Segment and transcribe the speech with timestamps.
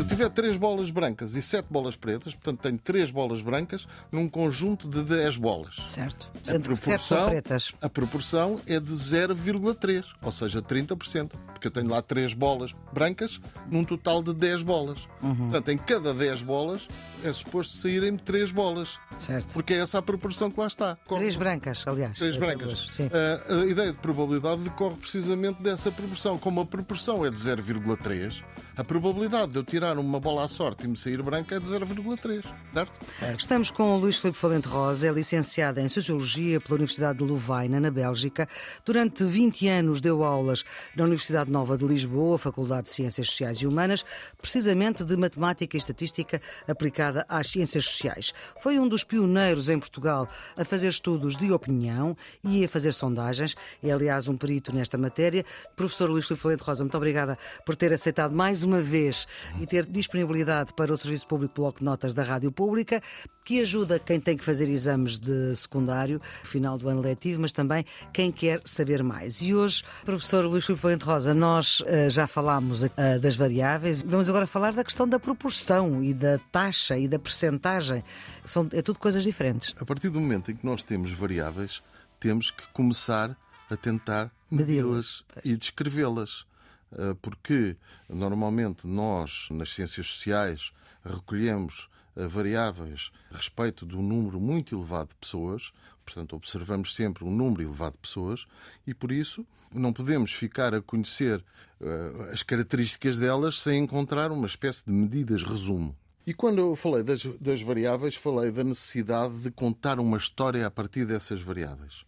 [0.00, 3.86] Se eu tiver três bolas brancas e sete bolas pretas, portanto tenho três bolas brancas
[4.10, 5.76] num conjunto de 10 bolas.
[5.84, 6.30] Certo.
[6.42, 7.72] A Sendo proporção, pretas.
[7.82, 11.32] a proporção é de 0,3, ou seja, 30%.
[11.52, 13.38] Porque eu tenho lá três bolas brancas
[13.70, 14.98] num total de 10 bolas.
[15.20, 16.88] Portanto, em cada 10 bolas
[17.22, 18.98] é suposto saírem três bolas.
[19.18, 19.52] Certo.
[19.52, 20.96] Porque é essa a proporção que lá está.
[21.06, 22.16] Três brancas, aliás.
[22.16, 22.86] Três Até brancas.
[22.88, 23.10] Sim.
[23.12, 26.38] A, a ideia de probabilidade decorre precisamente dessa proporção.
[26.38, 28.42] Como a proporção é de 0,3,
[28.80, 31.66] a probabilidade de eu tirar uma bola à sorte e me sair branca é de
[31.66, 32.42] 0,3.
[32.72, 32.92] Certo?
[33.38, 37.78] Estamos com o Luís Filipe Valente Rosa, é licenciado em Sociologia pela Universidade de Louvaina,
[37.78, 38.48] na Bélgica.
[38.82, 40.64] Durante 20 anos deu aulas
[40.96, 44.02] na Universidade Nova de Lisboa, Faculdade de Ciências Sociais e Humanas,
[44.40, 48.32] precisamente de Matemática e Estatística aplicada às ciências sociais.
[48.60, 53.54] Foi um dos pioneiros em Portugal a fazer estudos de opinião e a fazer sondagens.
[53.82, 55.44] É, aliás, um perito nesta matéria.
[55.76, 59.26] Professor Luís Filipe Valente Rosa, muito obrigada por ter aceitado mais uma vez
[59.60, 63.02] e ter disponibilidade para o Serviço Público Bloco de Notas da Rádio Pública,
[63.44, 67.84] que ajuda quem tem que fazer exames de secundário, final do ano letivo, mas também
[68.12, 69.40] quem quer saber mais.
[69.40, 74.28] E hoje, professor Luís Filipe Valente Rosa, nós eh, já falámos eh, das variáveis, vamos
[74.28, 78.04] agora falar da questão da proporção e da taxa e da percentagem.
[78.44, 79.74] São, é tudo coisas diferentes.
[79.80, 81.82] A partir do momento em que nós temos variáveis,
[82.20, 83.36] temos que começar
[83.70, 86.44] a tentar medi-las e descrevê-las.
[86.92, 87.76] Eh, Porque
[88.08, 90.72] normalmente nós, nas ciências sociais,
[91.04, 95.72] recolhemos eh, variáveis a respeito de um número muito elevado de pessoas,
[96.04, 98.46] portanto, observamos sempre um número elevado de pessoas
[98.86, 101.44] e, por isso, não podemos ficar a conhecer
[101.80, 105.96] eh, as características delas sem encontrar uma espécie de medidas resumo.
[106.26, 110.70] E quando eu falei das, das variáveis, falei da necessidade de contar uma história a
[110.70, 112.04] partir dessas variáveis.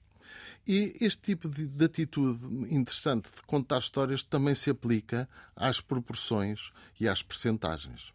[0.66, 6.70] E este tipo de, de atitude interessante de contar histórias também se aplica às proporções
[7.00, 8.12] e às percentagens.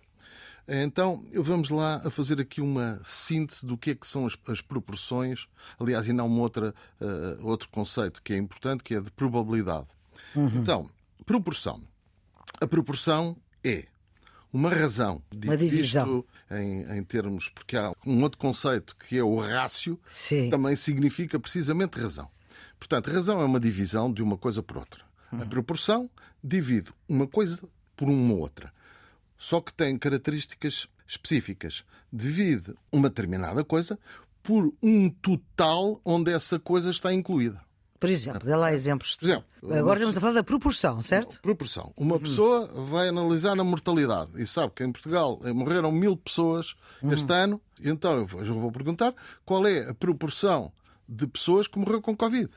[0.69, 4.59] Então, vamos lá a fazer aqui uma síntese do que é que são as, as
[4.59, 5.47] proporções,
[5.80, 9.88] aliás, e não uma outra, eh, outro conceito que é importante, que é de probabilidade.
[10.36, 10.90] Então,
[11.25, 11.81] proporção.
[12.59, 13.86] A proporção é
[14.52, 16.25] uma razão, Uma divisão.
[16.52, 20.50] em, em termos, porque há um outro conceito que é o rácio, Sim.
[20.50, 22.30] também significa precisamente razão.
[22.79, 25.03] Portanto, razão é uma divisão de uma coisa por outra.
[25.31, 26.09] A proporção
[26.44, 27.62] divide uma coisa
[27.95, 28.72] por uma outra.
[29.38, 31.84] Só que tem características específicas.
[32.12, 34.00] Divide uma determinada coisa
[34.41, 37.62] por um total onde essa coisa está incluída.
[38.00, 39.18] Por exemplo, dê lá exemplos.
[39.22, 41.41] Exemplo, Agora estamos a falar da proporção, certo?
[41.41, 41.91] Proporção.
[41.97, 46.75] Uma pessoa vai analisar a mortalidade e sabe que em Portugal morreram mil pessoas
[47.12, 47.59] este ano.
[47.84, 49.13] Então eu vou perguntar
[49.44, 50.72] qual é a proporção
[51.07, 52.50] de pessoas que morreram com Covid.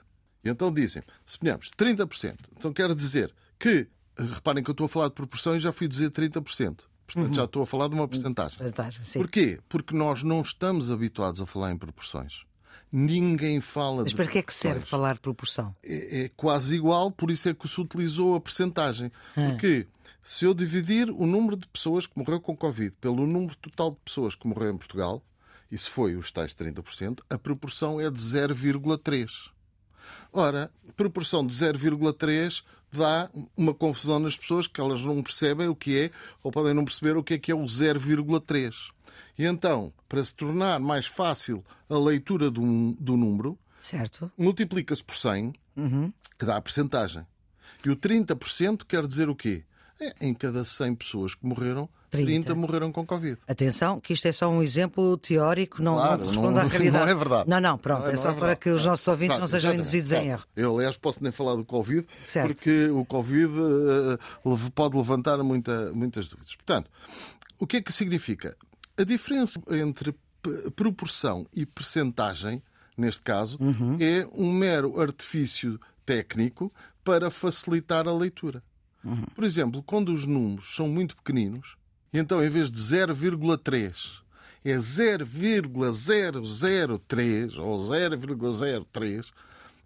[0.45, 2.37] E então dizem, suponhamos, 30%.
[2.57, 5.87] Então quer dizer que, reparem que eu estou a falar de proporção e já fui
[5.87, 6.81] dizer 30%.
[7.07, 8.57] Portanto, já estou a falar de uma porcentagem.
[8.57, 9.03] Porcentagem.
[9.15, 9.59] Porquê?
[9.69, 12.45] Porque nós não estamos habituados a falar em proporções.
[12.93, 15.77] Ninguém fala Mas de para que é que serve proporções falar de proporção?
[15.83, 19.13] é, é quase igual, por isso é que se utilizou a percentagem.
[19.37, 19.51] Hum.
[19.51, 19.87] Porque
[20.23, 23.99] se eu dividir o número de pessoas que morreu com Covid pelo número total de
[24.05, 25.23] pessoas que morreram em Portugal,
[25.71, 29.51] isso foi os tais 30%, a proporção é de 0,3.
[30.33, 35.75] Ora, a proporção de 0,3 dá uma confusão nas pessoas que elas não percebem o
[35.77, 36.11] que é
[36.43, 38.75] ou podem não perceber o que é que é o 0,3.
[39.39, 44.31] E então, para se tornar mais fácil a leitura do, do número, Certo?
[44.37, 45.53] multiplica-se por 100,
[46.39, 47.25] que dá a percentagem.
[47.85, 49.65] E o 30% quer dizer o quê?
[49.99, 53.39] É, em cada 100 pessoas que morreram, 30, 30 morreram com Covid.
[53.47, 57.05] Atenção, que isto é só um exemplo teórico, não, Claro, não corresponde não- à realidade.
[57.05, 57.49] não é verdade.
[57.51, 58.61] Não, não, pronto, Não é, não só para verdade.
[58.61, 60.43] que os nossos ouvintes não sejam induzidos em erro.
[60.43, 60.51] Pronto.
[60.57, 62.49] Eu, aliás, posso nem falar do Covid, Certo.
[62.55, 63.53] porque o Covid
[64.45, 66.55] leve- pode levantar muita- muitas dúvidas.
[66.57, 66.91] Portanto,
[67.59, 68.57] o que é que significa?
[68.99, 70.15] A diferença entre
[70.75, 72.63] proporção e percentagem,
[72.97, 73.97] neste caso, Uhum.
[74.01, 76.73] é um mero artifício técnico
[77.05, 78.63] para facilitar a leitura.
[79.05, 79.23] Uhum.
[79.35, 81.77] Por exemplo, quando os números são muito pequeninos,
[82.13, 84.21] e então em vez de 0,3
[84.65, 89.27] é 0,003 ou 0,03,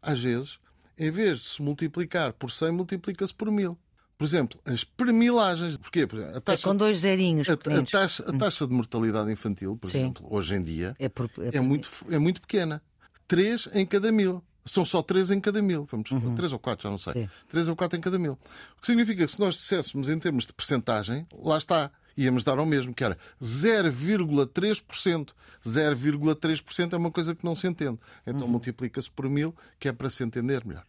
[0.03, 0.59] às vezes,
[0.99, 3.77] em vez de se multiplicar por 100, multiplica-se por 1000.
[4.17, 5.77] Por exemplo, as permilagens.
[5.77, 6.07] Porquê?
[6.07, 9.31] Por exemplo, A É taxa, com dois zerinhos a, a taxa, a taxa de mortalidade
[9.33, 10.01] infantil, por Sim.
[10.01, 12.81] exemplo, hoje em dia, É, por, é muito, é muito pequena.
[13.27, 14.43] 3 em cada mil.
[14.65, 15.87] São só 3 em cada mil.
[15.91, 17.13] Vamos supor, 3 ou 4, já não sei.
[17.13, 17.29] Sim.
[17.49, 18.39] 3 ou 4 em cada mil.
[18.79, 21.91] O que significa que se nós disséssemos em termos de percentagem, lá está.
[22.17, 25.31] Íamos dar ao mesmo, que era 0,3%.
[25.67, 27.99] 0,3% é uma coisa que não se entende.
[28.27, 30.85] Então multiplica-se por mil, que é para se entender melhor.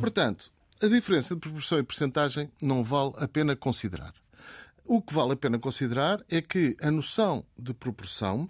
[0.00, 0.50] Portanto,
[0.82, 4.14] a diferença de proporção e percentagem não vale a pena considerar.
[4.84, 8.48] O que vale a pena considerar é que a noção de proporção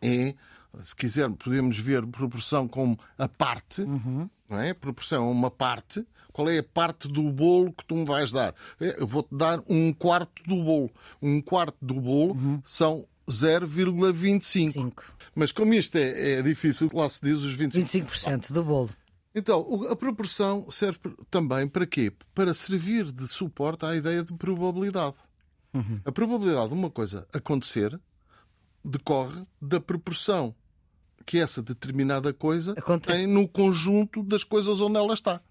[0.00, 0.34] é,
[0.82, 4.28] se quiser, podemos ver proporção como a parte, uhum.
[4.48, 4.72] não é?
[4.72, 6.06] Proporção é uma parte.
[6.40, 8.54] Qual é a parte do bolo que tu me vais dar?
[8.80, 10.90] Eu vou-te dar um quarto do bolo.
[11.20, 12.62] Um quarto do bolo uhum.
[12.64, 15.02] são 0,25.
[15.34, 17.72] Mas como isto é, é, difícil, lá se diz os 25%.
[17.72, 18.88] 25% do bolo.
[19.34, 20.98] Então, a proporção serve
[21.30, 22.10] também para quê?
[22.34, 25.16] Para servir de suporte à ideia de probabilidade.
[25.74, 26.00] Uhum.
[26.06, 28.00] A probabilidade de uma coisa acontecer
[28.82, 30.54] decorre da proporção
[31.26, 33.14] que essa determinada coisa Acontece.
[33.14, 35.42] tem no conjunto das coisas onde ela está.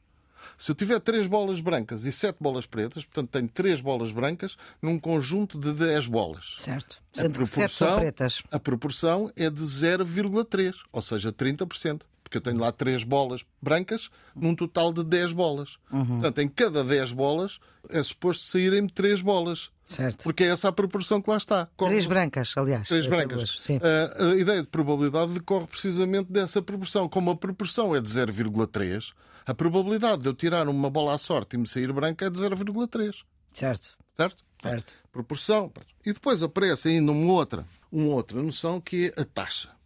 [0.57, 4.57] Se eu tiver três bolas brancas e sete bolas pretas, portanto tenho três bolas brancas
[4.81, 6.53] num conjunto de 10 bolas.
[6.57, 6.99] Certo.
[7.13, 8.43] Sendo a proporção, que são pretas.
[8.51, 14.11] A proporção é de 0,3, ou seja, 30% porque eu tenho lá três bolas brancas,
[14.35, 15.77] num total de 10 bolas.
[15.91, 16.05] Uhum.
[16.05, 17.59] Portanto, em cada 10 bolas
[17.89, 19.71] é suposto saírem três bolas.
[19.83, 20.23] Certo.
[20.23, 21.67] Porque é essa a proporção que lá está.
[21.75, 21.93] Corre...
[21.93, 22.87] Três brancas, aliás.
[22.87, 23.55] Três brancas.
[23.57, 23.79] Sim.
[23.81, 27.09] A, a, ideia de probabilidade decorre precisamente dessa proporção.
[27.09, 29.11] Como a proporção é de 0,3,
[29.47, 32.39] a probabilidade de eu tirar uma bola à sorte e me sair branca é de
[32.39, 33.23] 0,3.
[33.51, 33.97] Certo.
[34.15, 34.43] Certo?
[34.61, 34.93] Certo.
[35.11, 35.73] Proporção.
[36.05, 39.78] E depois aparece ainda uma outra, uma outra noção que é a taxa.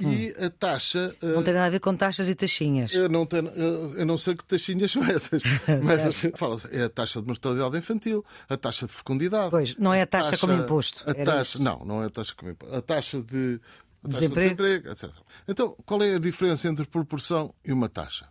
[0.00, 0.44] E hum.
[0.44, 1.14] a taxa.
[1.22, 2.92] Não tem nada a ver com taxas e taxinhas.
[2.92, 5.42] Eu não, tenho, eu não sei que taxinhas são essas.
[5.84, 9.50] mas fala é a taxa de mortalidade infantil, a taxa de fecundidade.
[9.50, 11.02] Pois, não é a taxa, taxa como imposto.
[11.08, 12.74] A taxa, não, não é a taxa como imposto.
[12.74, 13.60] A taxa de.
[14.04, 14.56] A taxa desemprego.
[14.56, 15.10] De desemprego, etc.
[15.48, 18.28] Então, qual é a diferença entre proporção e uma taxa?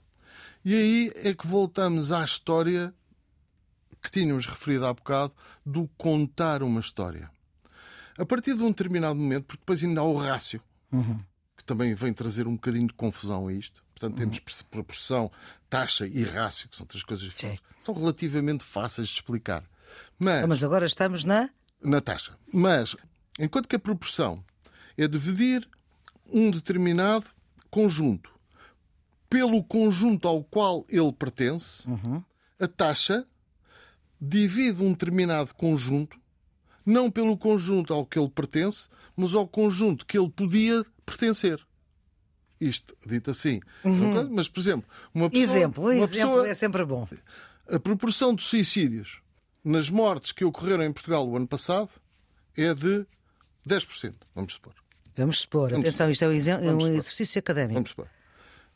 [0.64, 2.94] E aí é que voltamos à história
[4.02, 5.34] que tínhamos referido há bocado
[5.66, 7.30] do contar uma história.
[8.18, 10.62] A partir de um determinado momento, porque depois ainda há o rácio.
[10.92, 11.20] Uhum
[11.66, 13.84] também vem trazer um bocadinho de confusão a isto.
[13.94, 14.68] Portanto, temos uhum.
[14.70, 15.32] proporção,
[15.70, 17.64] taxa e rácio, que são três coisas diferentes.
[17.80, 19.64] São relativamente fáceis de explicar.
[20.20, 21.50] Mas, ah, mas agora estamos na?
[21.82, 22.34] Na taxa.
[22.54, 22.96] Mas,
[23.40, 24.44] enquanto que a proporção
[24.98, 25.68] é dividir
[26.28, 27.28] um determinado
[27.70, 28.34] conjunto
[29.30, 32.24] pelo conjunto ao qual ele pertence, uhum.
[32.60, 33.26] a taxa
[34.20, 36.20] divide um determinado conjunto
[36.86, 41.60] não pelo conjunto ao que ele pertence, mas ao conjunto que ele podia pertencer.
[42.60, 43.60] Isto, dito assim.
[43.84, 44.30] Uhum.
[44.32, 45.58] Mas, por exemplo, uma pessoa.
[45.58, 47.08] Exemplo, uma exemplo pessoa, é sempre bom.
[47.68, 49.22] A proporção de suicídios
[49.64, 51.90] nas mortes que ocorreram em Portugal o ano passado
[52.56, 53.06] é de
[53.68, 54.74] 10%, vamos supor.
[55.16, 55.72] Vamos supor.
[55.72, 56.36] Vamos Atenção, supor.
[56.36, 57.74] isto é um, um exercício académico.
[57.74, 58.08] Vamos supor.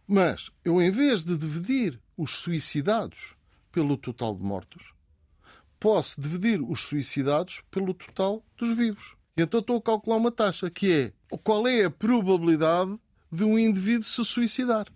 [0.08, 3.36] Mas eu, em vez de dividir os suicidados
[3.72, 4.94] pelo total de mortos,
[5.80, 9.16] posso dividir os suicidados pelo total dos vivos.
[9.38, 12.98] Então estou a calcular uma taxa, que é qual é a probabilidade
[13.31, 14.88] de um indivíduo se suicidar.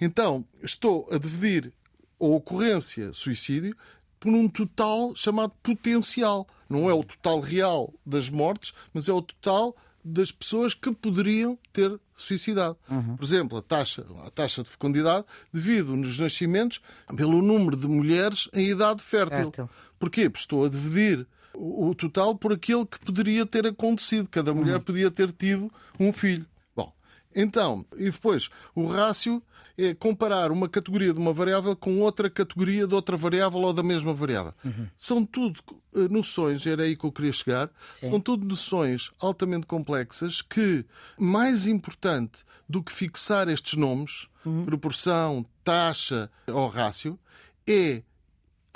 [0.00, 1.72] Então, estou a dividir
[2.20, 3.76] a ocorrência suicídio
[4.18, 6.46] por um total chamado potencial.
[6.68, 11.58] Não é o total real das mortes, mas é o total das pessoas que poderiam
[11.72, 12.76] ter suicidado.
[12.88, 13.16] Uhum.
[13.16, 16.80] Por exemplo, a taxa, a taxa de fecundidade devido nos nascimentos
[17.16, 19.36] pelo número de mulheres em idade fértil.
[19.36, 19.70] fértil.
[19.98, 20.30] Porquê?
[20.30, 24.28] Porque estou a dividir o total por aquele que poderia ter acontecido.
[24.28, 24.82] Cada mulher uhum.
[24.82, 26.46] podia ter tido um filho.
[26.74, 26.92] Bom,
[27.34, 29.42] então, e depois, o rácio
[29.78, 33.82] é comparar uma categoria de uma variável com outra categoria de outra variável ou da
[33.82, 34.54] mesma variável.
[34.64, 34.86] Uhum.
[34.96, 35.60] São tudo
[35.94, 37.70] eh, noções, era aí que eu queria chegar,
[38.00, 38.10] Sim.
[38.10, 40.84] são tudo noções altamente complexas que,
[41.18, 44.64] mais importante do que fixar estes nomes, uhum.
[44.64, 47.18] proporção, taxa ou rácio,
[47.66, 48.02] é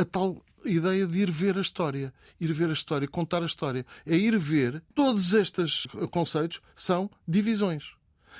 [0.00, 2.12] a tal ideia de ir ver a história.
[2.40, 3.84] Ir ver a história, contar a história.
[4.06, 4.82] É ir ver.
[4.94, 7.94] Todos estes conceitos são divisões.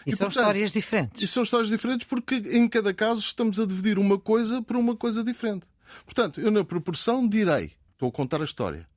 [0.07, 1.23] E, e são portanto, histórias diferentes.
[1.23, 4.97] E são histórias diferentes porque em cada caso estamos a dividir uma coisa por uma
[4.97, 5.67] coisa diferente.
[6.05, 8.89] Portanto, eu na proporção direi, estou a contar a história,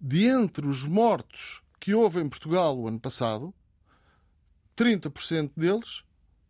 [0.00, 3.54] de entre os mortos que houve em Portugal o ano passado,
[4.76, 6.02] 30% deles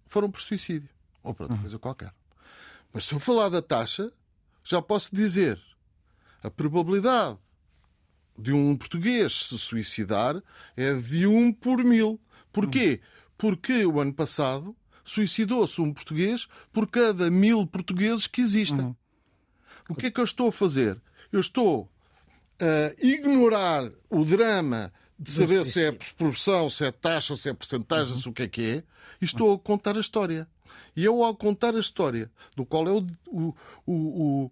[0.07, 0.89] foram por suicídio
[1.23, 1.63] ou por outra uhum.
[1.63, 2.15] coisa qualquer.
[2.93, 4.13] Mas se eu falar da taxa,
[4.65, 5.61] já posso dizer
[6.43, 7.39] a probabilidade
[8.39, 10.43] de um português se suicidar
[10.77, 12.21] é de 1 por mil.
[12.53, 13.01] Porquê?
[13.37, 18.81] Porque o ano passado suicidou-se um português por cada mil portugueses que existem.
[18.81, 18.97] Uhum.
[19.89, 21.01] O que é que eu estou a fazer?
[21.31, 21.91] Eu estou
[22.59, 28.15] a ignorar o drama de saber se é proporção, se é taxa, se é porcentagem,
[28.15, 28.21] uhum.
[28.21, 28.85] se o que é que é,
[29.21, 30.49] e estou a contar a história.
[30.97, 33.55] E eu, ao contar a história do qual é o, o,
[33.87, 34.51] o,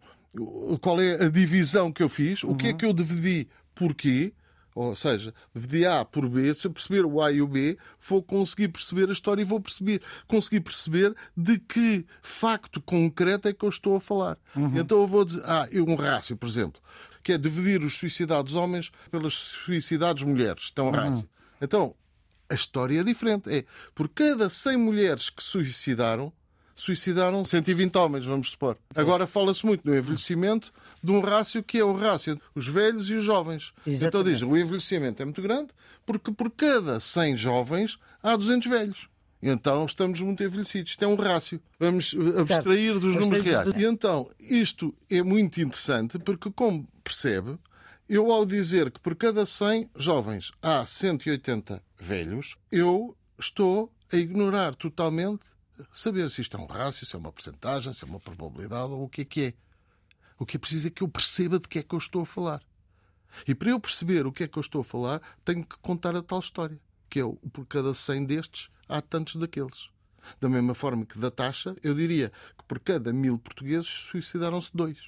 [0.75, 2.53] o qual é a divisão que eu fiz, uhum.
[2.53, 2.77] o que é uhum.
[2.77, 4.33] que eu dividi, porquê,
[4.75, 7.77] ou seja, de A por B, se eu perceber o A e o B,
[8.09, 13.53] vou conseguir perceber a história e vou perceber, conseguir perceber de que facto concreto é
[13.53, 14.39] que eu estou a falar.
[14.57, 14.79] Uhum.
[14.79, 16.81] Então eu vou dizer, ah, um rácio, por exemplo.
[17.23, 20.65] que é dividir os suicidados homens pelas suicidados mulheres.
[20.65, 21.29] Isto é um rácio.
[21.61, 21.95] Então,
[22.53, 23.51] a história é diferente.
[23.51, 26.33] É por cada 100 mulheres que suicidaram,
[26.75, 28.77] suicidaram 120 homens, vamos supor.
[28.95, 33.15] Agora fala-se muito no envelhecimento de um rácio que é o rácio os velhos e
[33.15, 33.73] os jovens.
[33.87, 34.05] Exatamente.
[34.07, 35.69] Então dizem, o envelhecimento é muito grande
[36.05, 39.09] porque por cada 100 jovens há 200 velhos.
[39.43, 40.93] Então estamos muito envelhecidos.
[40.93, 41.61] Isto é um rácio.
[41.81, 43.73] Vamos abstrair dos números reais.
[43.77, 47.59] E então, isto é muito interessante porque, como percebe,
[48.15, 54.77] eu ao dizer que por cada 100 jovens há 180 velhos, eu estou a ignorar
[54.77, 55.47] totalmente
[55.91, 59.05] saber se isto é um rácio, se é uma porcentagem, se é uma probabilidade ou
[59.05, 59.55] o que é que é.
[60.39, 62.27] O que é preciso é que eu perceba de que é que eu estou a
[62.27, 62.63] falar.
[63.49, 66.15] E para eu perceber o que é que eu estou a falar, tenho que contar
[66.15, 66.79] a tal história,
[67.09, 69.89] que é por cada 100 destes há tantos daqueles.
[70.39, 74.99] Da mesma forma que da taxa, eu diria que por cada mil portugueses suicidaram-se dois.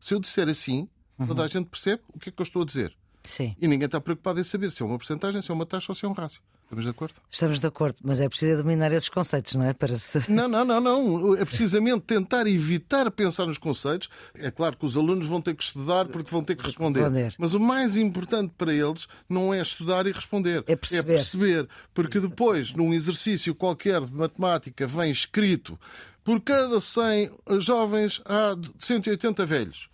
[0.00, 0.88] Se eu disser assim,
[1.26, 2.94] toda a gente percebe o que é que eu estou a dizer.
[3.22, 3.54] Sim.
[3.60, 5.94] E ninguém está preocupado em saber se é uma porcentagem, se é uma taxa ou
[5.94, 6.40] se é um rácio.
[6.70, 7.14] Estamos de acordo?
[7.28, 9.72] Estamos de acordo, mas é preciso dominar esses conceitos, não é?
[9.72, 10.30] Para se.
[10.30, 11.34] Não, não, não, não.
[11.34, 14.08] É precisamente tentar evitar pensar nos conceitos.
[14.34, 17.00] É claro que os alunos vão ter que estudar porque vão ter que responder.
[17.00, 17.34] Responder.
[17.38, 20.62] Mas o mais importante para eles não é estudar e responder.
[20.68, 21.14] É perceber.
[21.14, 21.68] perceber.
[21.92, 25.76] Porque depois, num exercício qualquer de matemática, vem escrito
[26.22, 29.89] por cada 100 jovens há 180 velhos.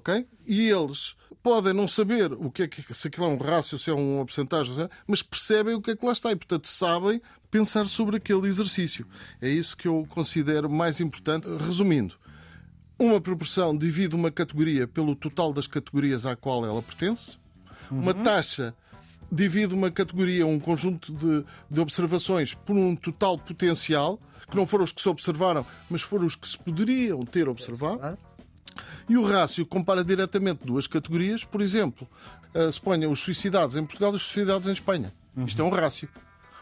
[0.00, 0.26] Ok?
[0.46, 3.90] E eles podem não saber o que é que, se aquilo é um rácio, se
[3.90, 7.20] é uma porcentagem, é- mas percebem o que é que lá está e, portanto, sabem
[7.50, 9.06] pensar sobre aquele exercício.
[9.42, 11.46] É isso que eu considero mais importante.
[11.58, 12.14] Resumindo,
[12.98, 17.36] uma proporção divide uma categoria pelo total das categorias à qual ela pertence,
[17.90, 18.74] uma taxa
[19.30, 24.18] divide uma categoria, um conjunto de, de observações por um total potencial,
[24.50, 28.00] que não foram os que se observaram, mas foram os que se poderiam ter observado.
[29.08, 31.44] E o rácio compara diretamente duas categorias.
[31.44, 32.08] Por exemplo,
[32.54, 35.12] eh, se ponha os suicidados em Portugal e os suicidados em Espanha.
[35.46, 36.08] Isto é um rácio.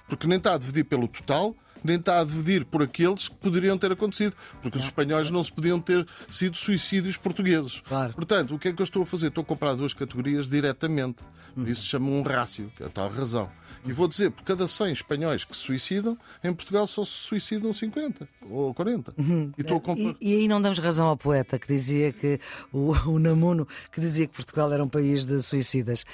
[0.09, 3.77] Porque nem está a dividir pelo total, nem está a dividir por aqueles que poderiam
[3.79, 4.35] ter acontecido.
[4.63, 7.83] Porque os espanhóis não se podiam ter sido suicídios portugueses.
[7.87, 8.15] Claro.
[8.15, 9.29] Portanto, o que é que eu estou a fazer?
[9.29, 11.23] Estou a comprar duas categorias diretamente.
[11.55, 13.51] Por isso se chama um rácio, que é a tal razão.
[13.85, 17.73] E vou dizer, por cada 100 espanhóis que se suicidam, em Portugal só se suicidam
[17.73, 19.15] 50 ou 40.
[19.57, 20.17] E estou a comprar.
[20.21, 22.41] E, e aí não damos razão ao poeta que dizia que
[22.73, 26.05] o, o Namuno que dizia que Portugal era um país de suicidas.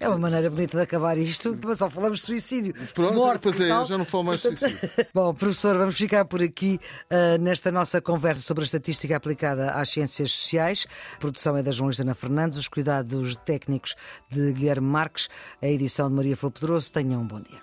[0.00, 2.74] É uma maneira bonita de acabar isto, mas só falamos de suicídio.
[2.94, 4.90] Pronto, mortes pois é, eu já não falo mais de suicídio.
[5.14, 9.88] Bom, professor, vamos ficar por aqui ah, nesta nossa conversa sobre a estatística aplicada às
[9.90, 10.86] ciências sociais.
[11.14, 13.94] A produção é da João Ana Fernandes, os cuidados técnicos
[14.30, 15.28] de Guilherme Marques,
[15.62, 16.92] a edição de Maria Flor Pedroso.
[16.92, 17.60] Tenham um bom dia.